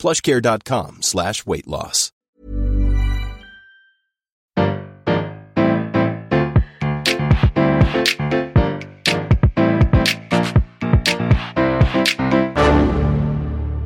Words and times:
plushcare.com 0.00 0.98
slash 1.02 1.44
weight 1.46 1.66
loss. 1.66 2.10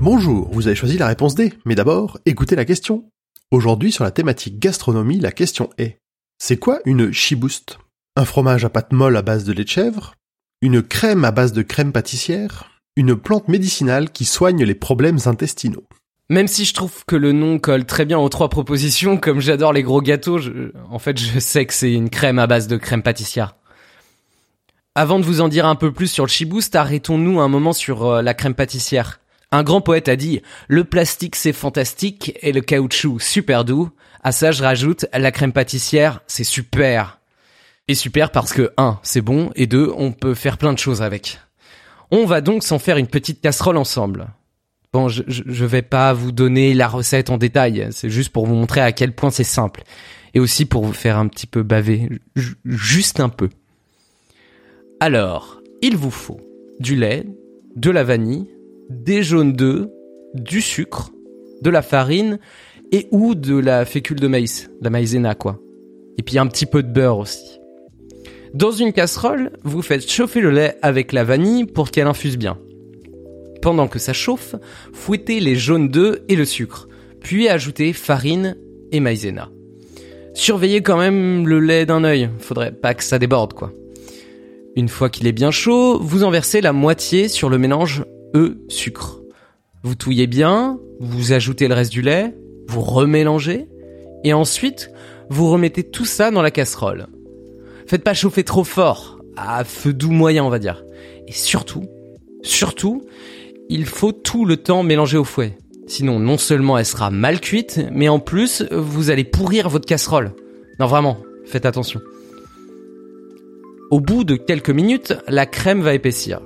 Bonjour, 0.00 0.48
vous 0.52 0.66
avez 0.66 0.76
choisi 0.76 0.98
la 0.98 1.08
réponse 1.08 1.34
D, 1.34 1.54
mais 1.64 1.74
d'abord, 1.74 2.18
écoutez 2.26 2.54
la 2.54 2.64
question. 2.64 3.10
Aujourd'hui, 3.50 3.90
sur 3.90 4.04
la 4.04 4.10
thématique 4.10 4.58
gastronomie, 4.58 5.18
la 5.18 5.32
question 5.32 5.70
est 5.78 5.98
C'est 6.38 6.58
quoi 6.58 6.80
une 6.84 7.10
chibouste 7.10 7.78
Un 8.14 8.24
fromage 8.24 8.64
à 8.64 8.68
pâte 8.68 8.92
molle 8.92 9.16
à 9.16 9.22
base 9.22 9.44
de 9.44 9.52
lait 9.52 9.64
de 9.64 9.68
chèvre? 9.68 10.14
Une 10.60 10.82
crème 10.82 11.24
à 11.24 11.30
base 11.32 11.52
de 11.52 11.62
crème 11.62 11.90
pâtissière? 11.90 12.70
Une 12.96 13.16
plante 13.16 13.48
médicinale 13.48 14.10
qui 14.10 14.24
soigne 14.24 14.62
les 14.62 14.74
problèmes 14.74 15.18
intestinaux? 15.24 15.88
Même 16.30 16.48
si 16.48 16.64
je 16.64 16.72
trouve 16.72 17.04
que 17.04 17.16
le 17.16 17.32
nom 17.32 17.58
colle 17.58 17.84
très 17.84 18.06
bien 18.06 18.18
aux 18.18 18.30
trois 18.30 18.48
propositions, 18.48 19.18
comme 19.18 19.40
j'adore 19.40 19.74
les 19.74 19.82
gros 19.82 20.00
gâteaux, 20.00 20.40
en 20.90 20.98
fait 20.98 21.18
je 21.18 21.38
sais 21.38 21.66
que 21.66 21.74
c'est 21.74 21.92
une 21.92 22.08
crème 22.08 22.38
à 22.38 22.46
base 22.46 22.66
de 22.66 22.78
crème 22.78 23.02
pâtissière. 23.02 23.56
Avant 24.94 25.18
de 25.18 25.24
vous 25.24 25.40
en 25.40 25.48
dire 25.48 25.66
un 25.66 25.74
peu 25.74 25.92
plus 25.92 26.06
sur 26.06 26.24
le 26.24 26.30
chibouste, 26.30 26.76
arrêtons-nous 26.76 27.40
un 27.40 27.48
moment 27.48 27.72
sur 27.72 28.06
euh, 28.06 28.22
la 28.22 28.32
crème 28.32 28.54
pâtissière. 28.54 29.18
Un 29.50 29.62
grand 29.64 29.80
poète 29.80 30.08
a 30.08 30.16
dit 30.16 30.40
Le 30.68 30.84
plastique 30.84 31.36
c'est 31.36 31.52
fantastique 31.52 32.38
et 32.40 32.52
le 32.52 32.60
caoutchouc 32.60 33.18
super 33.18 33.64
doux. 33.64 33.90
À 34.22 34.32
ça 34.32 34.50
je 34.50 34.62
rajoute 34.62 35.06
la 35.12 35.30
crème 35.30 35.52
pâtissière 35.52 36.20
c'est 36.26 36.44
super. 36.44 37.18
Et 37.86 37.94
super 37.94 38.30
parce 38.30 38.52
que 38.52 38.72
1 38.78 38.98
c'est 39.02 39.20
bon 39.20 39.50
et 39.56 39.66
2 39.66 39.92
on 39.96 40.12
peut 40.12 40.34
faire 40.34 40.56
plein 40.56 40.72
de 40.72 40.78
choses 40.78 41.02
avec. 41.02 41.38
On 42.10 42.24
va 42.24 42.40
donc 42.40 42.62
s'en 42.62 42.78
faire 42.78 42.96
une 42.96 43.08
petite 43.08 43.42
casserole 43.42 43.76
ensemble. 43.76 44.28
Bon, 44.94 45.08
je, 45.08 45.24
je 45.26 45.64
vais 45.64 45.82
pas 45.82 46.12
vous 46.12 46.30
donner 46.30 46.72
la 46.72 46.86
recette 46.86 47.28
en 47.28 47.36
détail, 47.36 47.88
c'est 47.90 48.10
juste 48.10 48.30
pour 48.30 48.46
vous 48.46 48.54
montrer 48.54 48.80
à 48.80 48.92
quel 48.92 49.12
point 49.12 49.30
c'est 49.30 49.42
simple. 49.42 49.82
Et 50.34 50.38
aussi 50.38 50.66
pour 50.66 50.84
vous 50.84 50.92
faire 50.92 51.18
un 51.18 51.26
petit 51.26 51.48
peu 51.48 51.64
baver, 51.64 52.08
juste 52.64 53.18
un 53.18 53.28
peu. 53.28 53.48
Alors, 55.00 55.60
il 55.82 55.96
vous 55.96 56.12
faut 56.12 56.40
du 56.78 56.94
lait, 56.94 57.24
de 57.74 57.90
la 57.90 58.04
vanille, 58.04 58.46
des 58.88 59.24
jaunes 59.24 59.54
d'œufs, 59.54 59.88
du 60.34 60.60
sucre, 60.60 61.10
de 61.60 61.70
la 61.70 61.82
farine 61.82 62.38
et 62.92 63.08
ou 63.10 63.34
de 63.34 63.56
la 63.56 63.84
fécule 63.86 64.20
de 64.20 64.28
maïs, 64.28 64.70
la 64.80 64.90
maïzena 64.90 65.34
quoi. 65.34 65.58
Et 66.18 66.22
puis 66.22 66.38
un 66.38 66.46
petit 66.46 66.66
peu 66.66 66.84
de 66.84 66.92
beurre 66.92 67.18
aussi. 67.18 67.58
Dans 68.54 68.70
une 68.70 68.92
casserole, 68.92 69.50
vous 69.64 69.82
faites 69.82 70.08
chauffer 70.08 70.40
le 70.40 70.52
lait 70.52 70.78
avec 70.82 71.10
la 71.10 71.24
vanille 71.24 71.64
pour 71.64 71.90
qu'elle 71.90 72.06
infuse 72.06 72.38
bien. 72.38 72.58
Pendant 73.64 73.88
que 73.88 73.98
ça 73.98 74.12
chauffe, 74.12 74.56
fouettez 74.92 75.40
les 75.40 75.56
jaunes 75.56 75.88
d'œufs 75.88 76.20
et 76.28 76.36
le 76.36 76.44
sucre, 76.44 76.86
puis 77.22 77.48
ajoutez 77.48 77.94
farine 77.94 78.58
et 78.92 79.00
maïzena. 79.00 79.48
Surveillez 80.34 80.82
quand 80.82 80.98
même 80.98 81.48
le 81.48 81.60
lait 81.60 81.86
d'un 81.86 82.04
œil, 82.04 82.28
faudrait 82.40 82.72
pas 82.72 82.92
que 82.92 83.02
ça 83.02 83.18
déborde 83.18 83.54
quoi. 83.54 83.72
Une 84.76 84.90
fois 84.90 85.08
qu'il 85.08 85.26
est 85.26 85.32
bien 85.32 85.50
chaud, 85.50 85.98
vous 85.98 86.24
en 86.24 86.30
versez 86.30 86.60
la 86.60 86.74
moitié 86.74 87.28
sur 87.28 87.48
le 87.48 87.56
mélange 87.56 88.04
œufs, 88.36 88.54
sucre. 88.68 89.22
Vous 89.82 89.94
touillez 89.94 90.26
bien, 90.26 90.78
vous 91.00 91.32
ajoutez 91.32 91.66
le 91.66 91.74
reste 91.74 91.92
du 91.92 92.02
lait, 92.02 92.34
vous 92.68 92.82
remélangez, 92.82 93.66
et 94.24 94.34
ensuite, 94.34 94.90
vous 95.30 95.50
remettez 95.50 95.84
tout 95.84 96.04
ça 96.04 96.30
dans 96.30 96.42
la 96.42 96.50
casserole. 96.50 97.06
Faites 97.86 98.04
pas 98.04 98.12
chauffer 98.12 98.44
trop 98.44 98.64
fort, 98.64 99.22
à 99.38 99.64
feu 99.64 99.94
doux 99.94 100.10
moyen 100.10 100.44
on 100.44 100.50
va 100.50 100.58
dire. 100.58 100.84
Et 101.26 101.32
surtout, 101.32 101.86
surtout, 102.42 103.00
il 103.68 103.86
faut 103.86 104.12
tout 104.12 104.44
le 104.44 104.56
temps 104.56 104.82
mélanger 104.82 105.18
au 105.18 105.24
fouet. 105.24 105.58
Sinon, 105.86 106.18
non 106.18 106.38
seulement 106.38 106.78
elle 106.78 106.86
sera 106.86 107.10
mal 107.10 107.40
cuite, 107.40 107.80
mais 107.92 108.08
en 108.08 108.18
plus, 108.18 108.64
vous 108.70 109.10
allez 109.10 109.24
pourrir 109.24 109.68
votre 109.68 109.86
casserole. 109.86 110.32
Non 110.80 110.86
vraiment, 110.86 111.18
faites 111.44 111.66
attention. 111.66 112.00
Au 113.90 114.00
bout 114.00 114.24
de 114.24 114.36
quelques 114.36 114.70
minutes, 114.70 115.14
la 115.28 115.46
crème 115.46 115.82
va 115.82 115.94
épaissir 115.94 116.40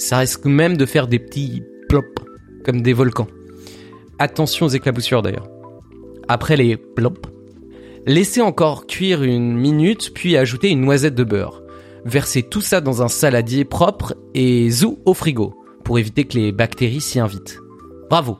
ça 0.00 0.18
risque 0.18 0.46
même 0.46 0.76
de 0.76 0.86
faire 0.86 1.06
des 1.06 1.18
petits 1.18 1.62
plops, 1.88 2.22
comme 2.64 2.82
des 2.82 2.92
volcans. 2.92 3.28
Attention 4.18 4.66
aux 4.66 4.70
éclaboussures 4.70 5.22
d'ailleurs. 5.22 5.48
Après 6.28 6.56
les 6.56 6.76
plops, 6.76 7.28
laissez 8.06 8.40
encore 8.40 8.86
cuire 8.86 9.22
une 9.22 9.56
minute, 9.56 10.12
puis 10.14 10.36
ajoutez 10.36 10.70
une 10.70 10.80
noisette 10.80 11.14
de 11.14 11.24
beurre. 11.24 11.62
Versez 12.04 12.42
tout 12.42 12.60
ça 12.60 12.80
dans 12.80 13.02
un 13.02 13.08
saladier 13.08 13.64
propre 13.64 14.14
et 14.34 14.70
zou 14.70 14.98
au 15.04 15.12
frigo, 15.12 15.54
pour 15.90 15.98
éviter 15.98 16.24
que 16.24 16.38
les 16.38 16.52
bactéries 16.52 17.00
s'y 17.00 17.18
invitent. 17.18 17.58
Bravo 18.10 18.38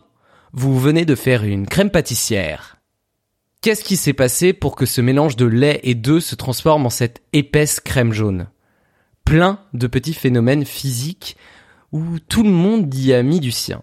Vous 0.53 0.79
venez 0.79 1.05
de 1.05 1.17
faire 1.17 1.43
une 1.43 1.67
crème 1.67 1.91
pâtissière. 1.91 2.77
Qu'est-ce 3.61 3.83
qui 3.83 3.97
s'est 3.97 4.13
passé 4.13 4.53
pour 4.53 4.77
que 4.77 4.87
ce 4.87 5.01
mélange 5.01 5.35
de 5.35 5.47
lait 5.47 5.81
et 5.83 5.97
d'œufs 5.97 6.23
se 6.23 6.37
transforme 6.37 6.87
en 6.87 6.91
cette 6.91 7.23
épaisse 7.33 7.81
crème 7.81 8.13
jaune? 8.13 8.47
Plein 9.25 9.59
de 9.75 9.89
petits 9.89 10.15
phénomènes 10.15 10.65
physiques 10.65 11.37
où 11.91 12.21
tout 12.21 12.45
le 12.45 12.51
monde 12.51 12.95
y 12.95 13.13
a 13.13 13.25
mis 13.25 13.41
du 13.41 13.51
sien. 13.51 13.83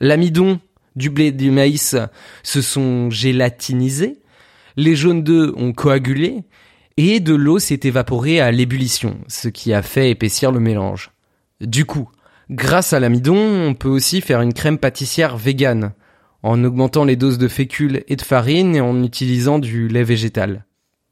L'amidon 0.00 0.58
du 0.96 1.08
blé 1.08 1.26
et 1.26 1.30
du 1.30 1.52
maïs 1.52 1.94
se 2.42 2.60
sont 2.60 3.08
gélatinisés, 3.08 4.18
les 4.76 4.96
jaunes 4.96 5.22
d'œufs 5.22 5.54
ont 5.56 5.72
coagulé, 5.72 6.42
et 6.96 7.20
de 7.20 7.36
l'eau 7.36 7.60
s'est 7.60 7.78
évaporée 7.84 8.40
à 8.40 8.50
l'ébullition, 8.50 9.20
ce 9.28 9.46
qui 9.46 9.72
a 9.72 9.82
fait 9.82 10.10
épaissir 10.10 10.50
le 10.50 10.58
mélange. 10.58 11.12
Du 11.60 11.84
coup, 11.84 12.10
grâce 12.50 12.92
à 12.92 13.00
l'amidon, 13.00 13.36
on 13.36 13.74
peut 13.74 13.88
aussi 13.88 14.20
faire 14.20 14.40
une 14.40 14.54
crème 14.54 14.78
pâtissière 14.78 15.36
végane, 15.36 15.92
en 16.42 16.62
augmentant 16.64 17.04
les 17.04 17.16
doses 17.16 17.38
de 17.38 17.48
fécule 17.48 18.04
et 18.08 18.16
de 18.16 18.22
farine 18.22 18.76
et 18.76 18.80
en 18.80 19.02
utilisant 19.02 19.58
du 19.58 19.88
lait 19.88 20.04
végétal 20.04 20.66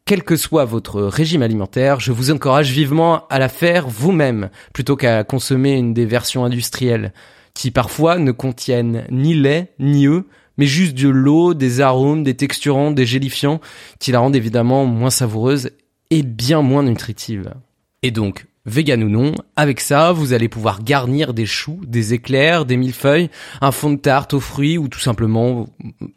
quel 0.06 0.22
que 0.22 0.36
soit 0.36 0.66
votre 0.66 1.02
régime 1.02 1.42
alimentaire, 1.42 1.98
je 1.98 2.12
vous 2.12 2.30
encourage 2.30 2.70
vivement 2.70 3.26
à 3.28 3.38
la 3.38 3.48
faire 3.48 3.88
vous-même, 3.88 4.50
plutôt 4.74 4.96
qu'à 4.96 5.24
consommer 5.24 5.74
une 5.74 5.94
des 5.94 6.04
versions 6.04 6.44
industrielles, 6.44 7.14
qui 7.54 7.70
parfois 7.70 8.18
ne 8.18 8.32
contiennent 8.32 9.06
ni 9.10 9.34
lait, 9.34 9.72
ni 9.78 10.06
œufs, 10.06 10.24
mais 10.58 10.66
juste 10.66 10.96
de 10.96 11.08
l'eau, 11.08 11.54
des 11.54 11.80
arômes, 11.80 12.22
des 12.22 12.34
texturants, 12.34 12.90
des 12.90 13.06
gélifiants, 13.06 13.60
qui 13.98 14.12
la 14.12 14.18
rendent 14.18 14.36
évidemment 14.36 14.84
moins 14.84 15.10
savoureuse 15.10 15.70
et 16.10 16.22
bien 16.22 16.60
moins 16.60 16.82
nutritive. 16.82 17.54
Et 18.02 18.10
donc, 18.10 18.46
vegan 18.66 19.04
ou 19.04 19.08
non, 19.08 19.34
avec 19.56 19.80
ça, 19.80 20.12
vous 20.12 20.32
allez 20.32 20.48
pouvoir 20.48 20.82
garnir 20.82 21.34
des 21.34 21.46
choux, 21.46 21.80
des 21.86 22.14
éclairs, 22.14 22.64
des 22.64 22.76
millefeuilles, 22.76 23.30
un 23.60 23.72
fond 23.72 23.90
de 23.90 23.98
tarte 23.98 24.34
aux 24.34 24.40
fruits 24.40 24.78
ou 24.78 24.88
tout 24.88 25.00
simplement 25.00 25.66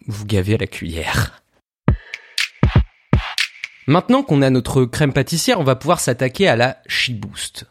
vous 0.08 0.26
gaver 0.26 0.56
à 0.56 0.58
la 0.58 0.68
cuillère. 0.68 1.44
Maintenant 3.88 4.22
qu'on 4.22 4.42
a 4.42 4.50
notre 4.50 4.84
crème 4.84 5.14
pâtissière, 5.14 5.60
on 5.60 5.64
va 5.64 5.76
pouvoir 5.76 6.00
s'attaquer 6.00 6.48
à 6.48 6.58
la 6.58 6.78
Chiboost. 6.88 7.66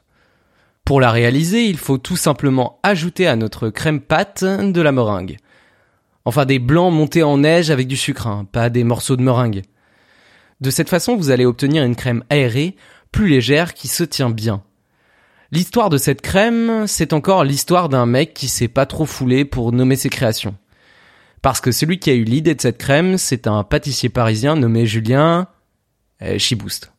Pour 0.85 1.01
la 1.01 1.11
réaliser, 1.11 1.67
il 1.67 1.77
faut 1.77 1.99
tout 1.99 2.17
simplement 2.17 2.79
ajouter 2.83 3.27
à 3.27 3.37
notre 3.37 3.71
crème 3.71 4.01
pâte 4.01 4.45
de 4.45 4.81
la 4.81 4.93
meringue. 4.93 5.37
Enfin 6.25 6.45
des 6.45 6.59
blancs 6.59 6.93
montés 6.93 7.23
en 7.23 7.39
neige 7.39 7.71
avec 7.71 7.87
du 7.87 7.97
sucre, 7.97 8.27
hein, 8.27 8.47
pas 8.51 8.71
des 8.71 8.83
morceaux 8.83 9.17
de 9.17 9.23
meringue. 9.23 9.63
De 10.61 10.71
cette 10.71 10.89
façon, 10.89 11.17
vous 11.17 11.31
allez 11.31 11.45
obtenir 11.45 11.85
une 11.85 11.97
crème 11.97 12.25
aérée, 12.31 12.77
plus 13.13 13.29
légère, 13.29 13.75
qui 13.75 13.89
se 13.89 14.03
tient 14.03 14.31
bien. 14.31 14.63
L'histoire 15.57 15.89
de 15.89 15.97
cette 15.97 16.21
crème, 16.21 16.87
c'est 16.87 17.15
encore 17.15 17.43
l'histoire 17.43 17.89
d'un 17.89 18.05
mec 18.05 18.35
qui 18.35 18.47
s'est 18.47 18.69
pas 18.69 18.85
trop 18.85 19.07
foulé 19.07 19.47
pour 19.47 19.73
nommer 19.73 19.97
ses 19.97 20.11
créations. 20.11 20.55
Parce 21.41 21.63
que 21.63 21.73
celui 21.73 21.99
qui 21.99 22.11
a 22.11 22.13
eu 22.13 22.25
l'idée 22.25 22.55
de 22.55 22.61
cette 22.61 22.77
crème, 22.77 23.17
c'est 23.17 23.47
un 23.47 23.65
pâtissier 23.65 24.11
parisien 24.11 24.55
nommé 24.55 24.85
Julien 24.85 25.49
euh, 26.21 26.37
Chiboost. 26.37 26.93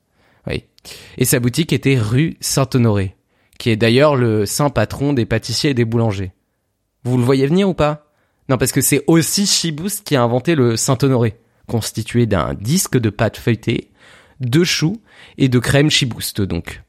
Oui. 0.48 0.64
Et 1.20 1.26
sa 1.26 1.40
boutique 1.40 1.72
était 1.72 2.00
rue 2.00 2.36
Saint-Honoré, 2.40 3.16
qui 3.60 3.70
est 3.70 3.76
d'ailleurs 3.76 4.16
le 4.16 4.48
saint 4.48 4.72
patron 4.72 5.14
des 5.14 5.28
pâtissiers 5.28 5.70
et 5.70 5.76
des 5.76 5.86
boulangers. 5.86 6.32
Vous 7.04 7.20
le 7.20 7.24
voyez 7.24 7.46
venir 7.46 7.70
ou 7.70 7.76
pas? 7.76 8.12
Non, 8.50 8.58
parce 8.58 8.72
que 8.72 8.82
c'est 8.82 9.04
aussi 9.06 9.46
Chiboost 9.46 10.04
qui 10.04 10.16
a 10.16 10.24
inventé 10.24 10.56
le 10.56 10.78
Saint-Honoré, 10.78 11.40
constitué 11.68 12.26
d'un 12.26 12.56
disque 12.56 12.98
de 12.98 13.12
pâte 13.12 13.38
feuilletée, 13.38 13.92
de 14.40 14.64
choux 14.64 15.00
et 15.38 15.48
de 15.48 15.60
crème 15.60 15.92
Chiboost 15.92 16.42
donc. 16.42 16.82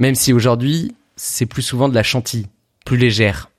Même 0.00 0.14
si 0.14 0.32
aujourd'hui, 0.32 0.96
c'est 1.14 1.46
plus 1.46 1.62
souvent 1.62 1.88
de 1.88 1.94
la 1.94 2.02
chantilly, 2.02 2.46
plus 2.84 2.96
légère. 2.96 3.50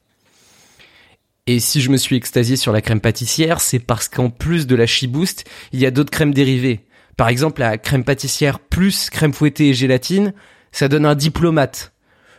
Et 1.45 1.59
si 1.59 1.81
je 1.81 1.91
me 1.91 1.97
suis 1.97 2.15
extasié 2.15 2.55
sur 2.55 2.71
la 2.71 2.81
crème 2.81 2.99
pâtissière, 2.99 3.61
c'est 3.61 3.79
parce 3.79 4.09
qu'en 4.09 4.29
plus 4.29 4.65
de 4.65 4.75
la 4.75 4.87
Chiboost, 4.87 5.45
il 5.71 5.79
y 5.79 5.85
a 5.85 5.91
d'autres 5.91 6.11
crèmes 6.11 6.33
dérivées. 6.33 6.85
Par 7.15 7.29
exemple, 7.29 7.61
la 7.61 7.77
crème 7.77 8.03
pâtissière 8.03 8.59
plus 8.59 9.11
crème 9.11 9.33
fouettée 9.33 9.69
et 9.69 9.73
gélatine, 9.75 10.33
ça 10.71 10.87
donne 10.87 11.05
un 11.05 11.13
diplomate. 11.13 11.93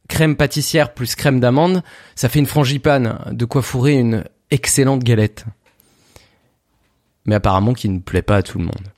Crème 0.09 0.37
pâtissière 0.37 0.95
plus 0.95 1.15
crème 1.15 1.39
d'amande, 1.39 1.83
ça 2.17 2.29
fait 2.29 2.41
une 2.41 2.47
frangipane, 2.47 3.21
de 3.31 3.45
quoi 3.45 3.63
fourrer 3.63 3.93
une 3.93 4.25
excellente 4.51 5.05
galette. 5.05 5.45
Mais 7.25 7.37
apparemment 7.37 7.73
qui 7.73 7.89
ne 7.89 8.01
plaît 8.01 8.23
pas 8.23 8.39
à 8.39 8.43
tout 8.43 8.59
le 8.59 8.65
monde. 8.65 8.89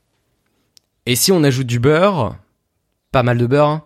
Et 1.05 1.15
si 1.15 1.31
on 1.31 1.45
ajoute 1.45 1.67
du 1.67 1.79
beurre, 1.79 2.39
pas 3.13 3.23
mal 3.23 3.37
de 3.37 3.47
beurre, 3.47 3.69
hein, 3.69 3.85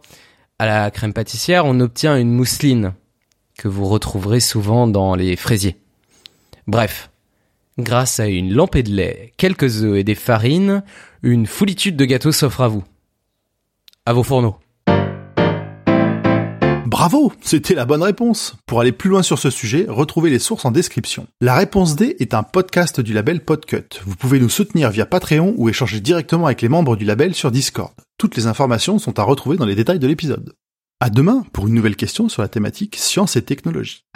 à 0.59 0.67
la 0.67 0.91
crème 0.91 1.13
pâtissière, 1.13 1.65
on 1.65 1.79
obtient 1.81 2.17
une 2.17 2.33
mousseline 2.33 2.95
que 3.57 3.69
vous 3.69 3.87
retrouverez 3.87 4.41
souvent 4.41 4.87
dans 4.87 5.15
les 5.15 5.37
fraisiers. 5.37 5.77
Bref, 6.67 7.11
grâce 7.79 8.19
à 8.21 8.27
une 8.27 8.53
lampée 8.53 8.83
de 8.83 8.91
lait, 8.91 9.33
quelques 9.37 9.83
œufs 9.83 9.99
et 9.99 10.05
des 10.05 10.15
farines, 10.15 10.83
une 11.23 11.47
foulitude 11.47 11.97
de 11.97 12.05
gâteaux 12.05 12.33
s'offre 12.33 12.63
à 12.63 12.69
vous. 12.69 12.85
À 14.05 14.13
vos 14.13 14.23
fourneaux. 14.23 14.59
Bravo, 16.87 17.33
c'était 17.43 17.75
la 17.75 17.85
bonne 17.85 18.03
réponse. 18.03 18.57
Pour 18.67 18.81
aller 18.81 18.93
plus 18.93 19.11
loin 19.11 19.23
sur 19.23 19.39
ce 19.39 19.51
sujet, 19.51 19.87
retrouvez 19.89 20.31
les 20.31 20.39
sources 20.39 20.65
en 20.65 20.71
description. 20.71 21.27
La 21.41 21.55
réponse 21.55 21.95
D 21.95 22.17
est 22.19 22.35
un 22.35 22.43
podcast 22.43 23.01
du 23.01 23.13
label 23.13 23.45
Podcut. 23.45 24.01
Vous 24.05 24.17
pouvez 24.17 24.41
nous 24.41 24.49
soutenir 24.49 24.91
via 24.91 25.07
Patreon 25.07 25.55
ou 25.57 25.69
échanger 25.69 26.01
directement 26.01 26.47
avec 26.47 26.63
les 26.63 26.69
membres 26.69 26.97
du 26.97 27.05
label 27.05 27.35
sur 27.35 27.51
Discord. 27.51 27.93
Toutes 28.19 28.37
les 28.37 28.49
informations 28.49 28.99
sont 28.99 29.21
à 29.21 29.23
retrouver 29.23 29.57
dans 29.57 29.65
les 29.65 29.77
détails 29.77 30.01
de 30.01 30.07
l'épisode. 30.09 30.53
À 30.99 31.09
demain 31.09 31.45
pour 31.53 31.69
une 31.69 31.75
nouvelle 31.75 31.95
question 31.95 32.29
sur 32.29 32.43
la 32.43 32.49
thématique 32.49 32.97
science 32.97 33.37
et 33.37 33.43
technologie. 33.43 34.07